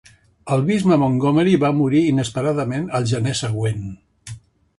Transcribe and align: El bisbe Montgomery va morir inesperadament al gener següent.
El 0.55 0.61
bisbe 0.69 0.95
Montgomery 1.01 1.53
va 1.63 1.71
morir 1.81 2.01
inesperadament 2.13 2.89
al 3.01 3.07
gener 3.13 3.37
següent. 3.43 3.87